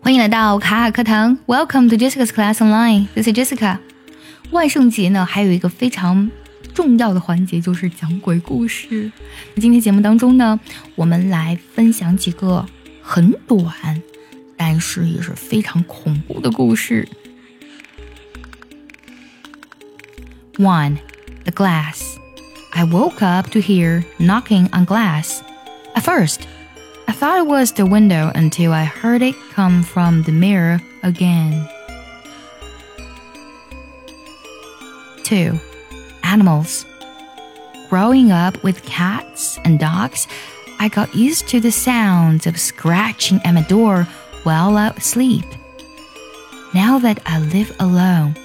[0.00, 3.06] 欢迎来到卡卡课堂，Welcome to Jessica's Class Online.
[3.14, 3.78] This is Jessica.
[4.50, 6.30] 万圣节呢，还有一个非常
[6.72, 9.10] 重要的环节，就是讲鬼故事。
[9.56, 10.60] 今天节目当中呢，
[10.94, 12.64] 我们来分享几个
[13.02, 14.00] 很短，
[14.56, 17.08] 但是也是非常恐怖的故事。
[20.58, 20.98] One,
[21.44, 22.00] the glass.
[22.70, 25.40] I woke up to hear knocking on glass.
[25.94, 26.40] At first,
[27.07, 31.67] I thought it was the window until I heard it come from the mirror again.
[35.23, 35.59] 2.
[36.23, 36.85] Animals.
[37.89, 40.27] Growing up with cats and dogs,
[40.79, 44.07] I got used to the sounds of scratching at my door
[44.43, 45.45] while asleep.
[46.73, 48.35] Now that I live alone,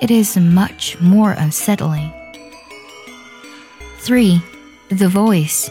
[0.00, 2.12] it is much more unsettling.
[3.98, 4.40] 3.
[4.90, 5.70] The voice.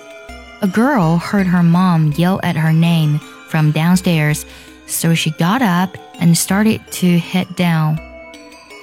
[0.62, 4.46] A girl heard her mom yell at her name from downstairs,
[4.88, 7.98] so she got up and started to head down.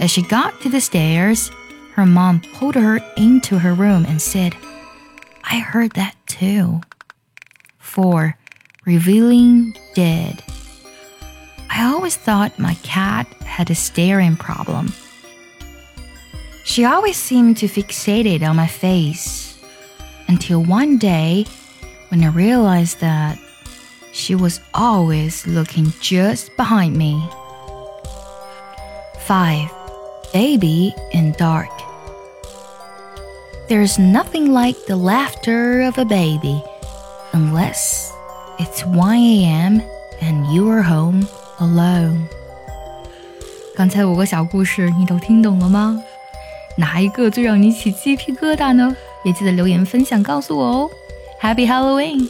[0.00, 1.50] As she got to the stairs,
[1.92, 4.56] her mom pulled her into her room and said,
[5.44, 6.80] I heard that too.
[7.78, 8.38] 4.
[8.86, 10.42] Revealing dead.
[11.68, 14.94] I always thought my cat had a staring problem.
[16.64, 19.58] She always seemed to fixate it on my face
[20.28, 21.44] until one day
[22.09, 23.37] when I realized that
[24.11, 27.21] she was always looking just behind me.
[29.27, 29.69] 5.
[30.33, 31.69] Baby in Dark.
[33.69, 36.61] There's nothing like the laughter of a baby
[37.31, 38.11] unless
[38.59, 39.81] it's 1 a.m.
[40.21, 41.25] and you are home
[41.59, 42.27] alone.
[43.75, 46.03] 刚才五个小故事你都听懂了吗？
[46.77, 48.95] 哪一个最让你起鸡皮疙瘩呢？
[49.23, 50.89] 也记得留言分享告诉我哦。
[51.38, 52.28] Happy Halloween!